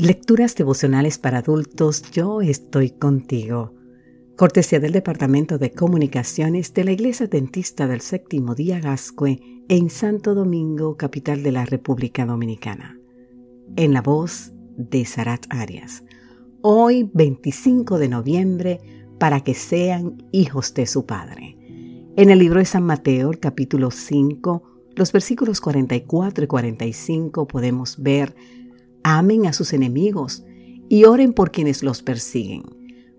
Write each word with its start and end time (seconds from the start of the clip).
Lecturas 0.00 0.54
devocionales 0.54 1.18
para 1.18 1.40
adultos, 1.40 2.10
yo 2.10 2.40
estoy 2.40 2.88
contigo. 2.88 3.74
Cortesía 4.34 4.80
del 4.80 4.92
Departamento 4.92 5.58
de 5.58 5.72
Comunicaciones 5.72 6.72
de 6.72 6.84
la 6.84 6.92
Iglesia 6.92 7.26
Dentista 7.26 7.86
del 7.86 8.00
Séptimo 8.00 8.54
Día 8.54 8.80
Gascue 8.80 9.42
en 9.68 9.90
Santo 9.90 10.34
Domingo, 10.34 10.96
capital 10.96 11.42
de 11.42 11.52
la 11.52 11.66
República 11.66 12.24
Dominicana. 12.24 12.98
En 13.76 13.92
la 13.92 14.00
voz 14.00 14.54
de 14.78 15.04
Sarat 15.04 15.44
Arias. 15.50 16.02
Hoy, 16.62 17.10
25 17.12 17.98
de 17.98 18.08
noviembre, 18.08 18.80
para 19.18 19.40
que 19.40 19.52
sean 19.52 20.26
hijos 20.32 20.72
de 20.72 20.86
su 20.86 21.04
Padre. 21.04 21.58
En 22.16 22.30
el 22.30 22.38
libro 22.38 22.58
de 22.58 22.64
San 22.64 22.84
Mateo, 22.84 23.32
capítulo 23.38 23.90
5, 23.90 24.62
los 24.96 25.12
versículos 25.12 25.60
44 25.60 26.44
y 26.44 26.46
45 26.46 27.46
podemos 27.46 28.02
ver 28.02 28.34
amen 29.02 29.46
a 29.46 29.52
sus 29.52 29.72
enemigos 29.72 30.44
y 30.88 31.04
oren 31.04 31.32
por 31.32 31.50
quienes 31.50 31.82
los 31.82 32.02
persiguen, 32.02 32.62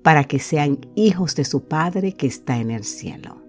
para 0.04 0.26
que 0.26 0.40
sean 0.40 0.80
hijos 0.96 1.36
de 1.36 1.46
su 1.46 1.64
Padre 1.64 2.14
que 2.14 2.28
está 2.28 2.58
en 2.58 2.72
el 2.72 2.84
cielo. 2.84 3.42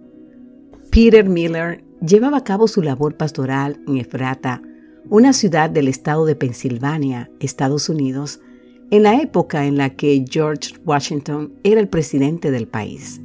Peter 0.91 1.29
Miller 1.29 1.85
llevaba 2.01 2.39
a 2.39 2.45
cabo 2.45 2.69
su 2.69 2.83
labor 2.83 3.17
pastoral 3.17 3.81
en 3.87 3.97
Efrata, 3.97 4.63
una 5.09 5.33
ciudad 5.33 5.71
del 5.71 5.89
estado 5.89 6.27
de 6.27 6.37
Pensilvania, 6.37 7.31
Estados 7.41 7.89
Unidos, 7.89 8.41
en 8.91 9.05
la 9.05 9.21
época 9.21 9.67
en 9.67 9.79
la 9.79 9.91
que 9.91 10.25
George 10.29 10.75
Washington 10.85 11.55
era 11.65 11.81
el 11.81 11.89
presidente 11.89 12.51
del 12.51 12.69
país. 12.69 13.21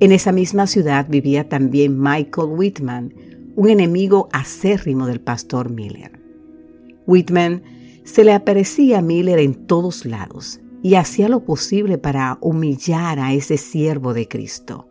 En 0.00 0.12
esa 0.12 0.30
misma 0.30 0.66
ciudad 0.66 1.06
vivía 1.08 1.48
también 1.48 1.98
Michael 2.00 2.48
Whitman, 2.50 3.14
un 3.56 3.68
enemigo 3.68 4.28
acérrimo 4.32 5.06
del 5.06 5.20
pastor 5.20 5.70
Miller. 5.70 6.20
Whitman 7.06 7.62
se 8.10 8.24
le 8.24 8.32
aparecía 8.32 8.98
a 8.98 9.02
Miller 9.02 9.38
en 9.38 9.54
todos 9.54 10.04
lados 10.04 10.60
y 10.82 10.96
hacía 10.96 11.28
lo 11.28 11.44
posible 11.44 11.96
para 11.96 12.38
humillar 12.40 13.20
a 13.20 13.32
ese 13.32 13.56
siervo 13.56 14.14
de 14.14 14.26
Cristo. 14.26 14.88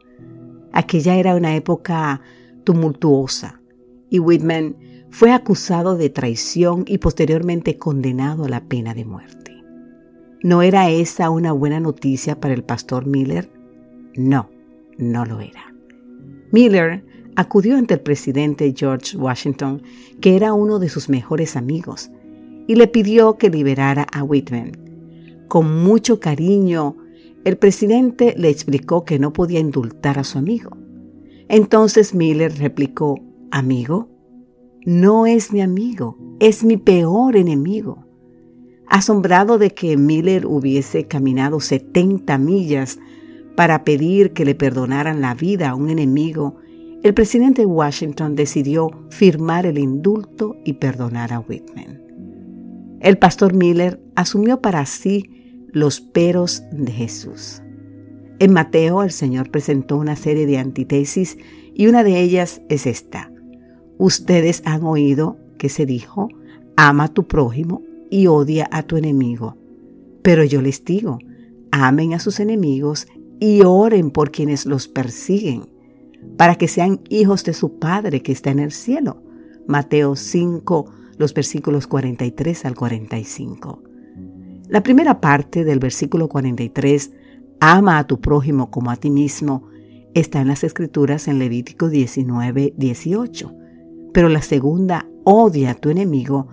Aquella 0.71 1.17
era 1.17 1.35
una 1.35 1.53
época 1.57 2.21
tumultuosa 2.63 3.61
y 4.09 4.19
Whitman 4.19 4.77
fue 5.09 5.33
acusado 5.33 5.97
de 5.97 6.09
traición 6.09 6.85
y 6.87 6.99
posteriormente 6.99 7.77
condenado 7.77 8.45
a 8.45 8.49
la 8.49 8.63
pena 8.63 8.93
de 8.93 9.03
muerte. 9.03 9.63
¿No 10.41 10.61
era 10.61 10.89
esa 10.89 11.29
una 11.29 11.51
buena 11.51 11.81
noticia 11.81 12.39
para 12.39 12.53
el 12.53 12.63
pastor 12.63 13.05
Miller? 13.05 13.51
No, 14.15 14.49
no 14.97 15.25
lo 15.25 15.41
era. 15.41 15.75
Miller 16.53 17.03
acudió 17.35 17.75
ante 17.75 17.95
el 17.95 17.99
presidente 17.99 18.73
George 18.73 19.17
Washington, 19.17 19.81
que 20.21 20.37
era 20.37 20.53
uno 20.53 20.79
de 20.79 20.87
sus 20.87 21.09
mejores 21.09 21.57
amigos, 21.57 22.11
y 22.69 22.75
le 22.75 22.87
pidió 22.87 23.39
que 23.39 23.49
liberara 23.49 24.05
a 24.13 24.23
Whitman. 24.23 24.73
Con 25.47 25.83
mucho 25.83 26.19
cariño, 26.19 26.97
el 27.43 27.57
presidente 27.57 28.35
le 28.37 28.49
explicó 28.49 29.05
que 29.05 29.17
no 29.17 29.33
podía 29.33 29.59
indultar 29.59 30.19
a 30.19 30.23
su 30.23 30.37
amigo. 30.37 30.77
Entonces 31.47 32.13
Miller 32.13 32.55
replicó, 32.59 33.19
amigo, 33.49 34.07
no 34.85 35.25
es 35.25 35.51
mi 35.51 35.61
amigo, 35.61 36.15
es 36.39 36.63
mi 36.63 36.77
peor 36.77 37.37
enemigo. 37.37 38.05
Asombrado 38.85 39.57
de 39.57 39.71
que 39.71 39.97
Miller 39.97 40.45
hubiese 40.45 41.07
caminado 41.07 41.61
70 41.61 42.37
millas 42.37 42.99
para 43.55 43.83
pedir 43.83 44.31
que 44.33 44.45
le 44.45 44.53
perdonaran 44.53 45.21
la 45.21 45.33
vida 45.33 45.71
a 45.71 45.75
un 45.75 45.89
enemigo, 45.89 46.57
el 47.01 47.15
presidente 47.15 47.65
Washington 47.65 48.35
decidió 48.35 48.91
firmar 49.09 49.65
el 49.65 49.79
indulto 49.79 50.55
y 50.63 50.73
perdonar 50.73 51.33
a 51.33 51.39
Whitman. 51.39 52.08
El 52.99 53.17
pastor 53.17 53.53
Miller 53.53 54.01
asumió 54.15 54.61
para 54.61 54.85
sí 54.85 55.65
los 55.71 56.01
peros 56.01 56.63
de 56.71 56.91
Jesús. 56.91 57.61
En 58.39 58.53
Mateo 58.53 59.03
el 59.03 59.11
Señor 59.11 59.51
presentó 59.51 59.97
una 59.97 60.15
serie 60.15 60.45
de 60.45 60.57
antítesis 60.57 61.37
y 61.73 61.87
una 61.87 62.03
de 62.03 62.19
ellas 62.19 62.61
es 62.69 62.85
esta. 62.85 63.31
Ustedes 63.97 64.61
han 64.65 64.83
oído 64.83 65.37
que 65.57 65.69
se 65.69 65.85
dijo, 65.85 66.29
ama 66.75 67.05
a 67.05 67.13
tu 67.13 67.27
prójimo 67.27 67.83
y 68.09 68.27
odia 68.27 68.67
a 68.71 68.83
tu 68.83 68.97
enemigo. 68.97 69.57
Pero 70.21 70.43
yo 70.43 70.61
les 70.61 70.83
digo, 70.83 71.19
amen 71.71 72.13
a 72.13 72.19
sus 72.19 72.39
enemigos 72.39 73.07
y 73.39 73.61
oren 73.61 74.11
por 74.11 74.31
quienes 74.31 74.65
los 74.65 74.87
persiguen, 74.89 75.69
para 76.37 76.55
que 76.55 76.67
sean 76.67 77.01
hijos 77.09 77.43
de 77.45 77.53
su 77.53 77.79
Padre 77.79 78.21
que 78.21 78.33
está 78.33 78.51
en 78.51 78.59
el 78.59 78.71
cielo. 78.71 79.21
Mateo 79.67 80.15
5, 80.15 80.91
los 81.19 81.33
versículos 81.33 81.85
43 81.85 82.65
al 82.65 82.75
45. 82.75 83.83
La 84.69 84.81
primera 84.81 85.19
parte 85.19 85.65
del 85.65 85.77
versículo 85.77 86.29
43, 86.29 87.11
ama 87.59 87.97
a 87.97 88.07
tu 88.07 88.21
prójimo 88.21 88.71
como 88.71 88.89
a 88.89 88.95
ti 88.95 89.09
mismo, 89.09 89.67
está 90.13 90.39
en 90.39 90.47
las 90.47 90.63
escrituras 90.63 91.27
en 91.27 91.37
Levítico 91.37 91.89
19, 91.89 92.73
18. 92.77 93.53
Pero 94.13 94.29
la 94.29 94.41
segunda, 94.41 95.07
odia 95.25 95.71
a 95.71 95.75
tu 95.75 95.89
enemigo, 95.89 96.47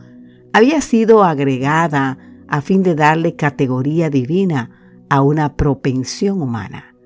había 0.52 0.80
sido 0.80 1.22
agregada 1.22 2.18
a 2.48 2.60
fin 2.60 2.82
de 2.82 2.96
darle 2.96 3.36
categoría 3.36 4.10
divina 4.10 5.04
a 5.08 5.22
una 5.22 5.54
propensión 5.54 6.42
humana. 6.42 6.96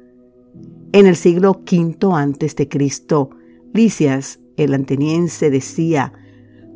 En 0.93 1.07
el 1.07 1.15
siglo 1.15 1.61
V 1.71 2.15
antes 2.15 2.57
de 2.57 2.69
Cristo, 2.69 3.31
Licias, 3.75 4.41
el 4.57 4.73
ateniense, 4.73 5.51
decía, 5.51 6.15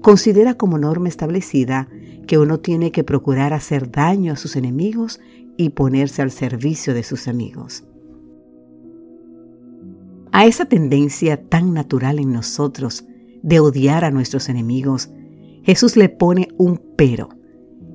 considera 0.04 0.52
como 0.52 0.76
norma 0.76 1.08
establecida 1.08 1.88
que 2.26 2.36
uno 2.36 2.60
tiene 2.60 2.92
que 2.92 3.04
procurar 3.04 3.54
hacer 3.54 3.90
daño 3.90 4.34
a 4.34 4.36
sus 4.36 4.54
enemigos 4.54 5.18
y 5.56 5.70
ponerse 5.70 6.20
al 6.20 6.30
servicio 6.30 6.92
de 6.92 7.02
sus 7.02 7.26
amigos. 7.26 7.84
A 10.30 10.44
esa 10.44 10.66
tendencia 10.66 11.42
tan 11.48 11.72
natural 11.72 12.18
en 12.18 12.34
nosotros 12.34 13.06
de 13.42 13.60
odiar 13.60 14.04
a 14.04 14.10
nuestros 14.10 14.50
enemigos, 14.50 15.08
Jesús 15.62 15.96
le 15.96 16.10
pone 16.10 16.48
un 16.58 16.82
pero 16.96 17.30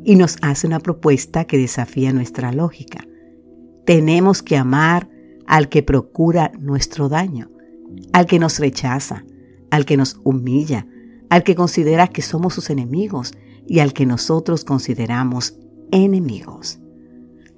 y 0.04 0.16
nos 0.16 0.38
hace 0.42 0.66
una 0.66 0.80
propuesta 0.80 1.46
que 1.46 1.60
desafía 1.60 2.12
nuestra 2.12 2.52
lógica. 2.52 3.06
Tenemos 3.86 4.42
que 4.42 4.58
amar 4.58 5.12
al 5.46 5.70
que 5.70 5.84
procura 5.84 6.52
nuestro 6.58 7.08
daño, 7.08 7.52
al 8.14 8.26
que 8.26 8.40
nos 8.40 8.58
rechaza, 8.58 9.26
al 9.70 9.86
que 9.86 9.96
nos 9.96 10.20
humilla, 10.24 10.88
al 11.30 11.44
que 11.44 11.56
considera 11.56 12.08
que 12.08 12.22
somos 12.22 12.54
sus 12.54 12.70
enemigos 12.70 13.34
y 13.68 13.80
al 13.80 13.94
que 13.94 14.06
nosotros 14.06 14.66
consideramos 14.66 15.58
enemigos. 15.92 16.80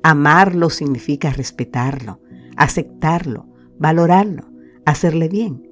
Amarlo 0.04 0.70
significa 0.70 1.32
respetarlo, 1.32 2.20
aceptarlo, 2.58 3.48
valorarlo, 3.80 4.50
hacerle 4.86 5.30
bien. 5.30 5.68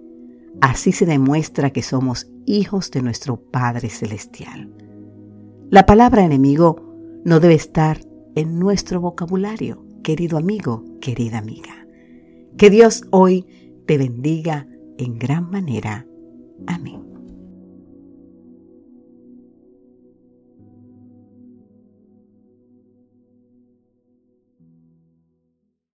Así 0.61 0.91
se 0.91 1.05
demuestra 1.05 1.71
que 1.71 1.81
somos 1.81 2.27
hijos 2.45 2.91
de 2.91 3.01
nuestro 3.01 3.37
Padre 3.37 3.89
Celestial. 3.89 4.73
La 5.69 5.85
palabra 5.85 6.23
enemigo 6.23 7.21
no 7.25 7.39
debe 7.39 7.53
estar 7.53 7.99
en 8.35 8.59
nuestro 8.59 9.01
vocabulario, 9.01 9.85
querido 10.03 10.37
amigo, 10.37 10.83
querida 11.01 11.37
amiga. 11.37 11.85
Que 12.57 12.69
Dios 12.69 13.03
hoy 13.11 13.45
te 13.85 13.97
bendiga 13.97 14.67
en 14.97 15.17
gran 15.17 15.49
manera. 15.49 16.05
Amén. 16.67 17.08